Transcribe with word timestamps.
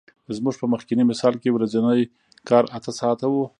زموږ 0.37 0.55
په 0.61 0.65
مخکیني 0.73 1.03
مثال 1.11 1.33
کې 1.41 1.53
ورځنی 1.55 2.01
کار 2.49 2.63
اته 2.77 2.91
ساعته 2.99 3.25
وو 3.29 3.45